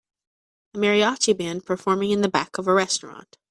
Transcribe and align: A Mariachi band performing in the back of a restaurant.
A 0.73 0.79
Mariachi 0.79 1.37
band 1.37 1.67
performing 1.67 2.09
in 2.09 2.21
the 2.21 2.27
back 2.27 2.57
of 2.57 2.65
a 2.67 2.73
restaurant. 2.73 3.37